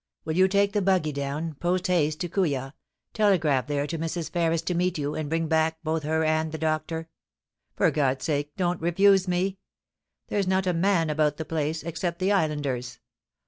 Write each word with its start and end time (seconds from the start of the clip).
Will 0.25 0.35
you 0.35 0.47
take 0.47 0.73
the 0.73 0.81
buggy 0.81 1.11
down, 1.11 1.53
post 1.59 1.85
haste, 1.85 2.19
to 2.21 2.27
Kooya, 2.27 2.73
telegraph 3.13 3.67
there 3.67 3.85
to 3.85 3.99
Mrs. 3.99 4.31
Ferris 4.31 4.63
to 4.63 4.73
meet 4.73 4.97
you, 4.97 5.13
and 5.13 5.29
bring 5.29 5.47
back 5.47 5.77
both 5.83 6.01
her 6.01 6.23
and 6.23 6.51
the 6.51 6.57
doctor? 6.57 7.07
For 7.75 7.91
God's 7.91 8.25
sake 8.25 8.49
don't 8.57 8.81
refuse 8.81 9.27
me! 9.27 9.59
There's 10.29 10.47
not 10.47 10.65
a 10.65 10.73
man 10.73 11.11
about 11.11 11.37
the 11.37 11.45
place, 11.45 11.83
except 11.83 12.17
the 12.17 12.31
islanders. 12.31 12.97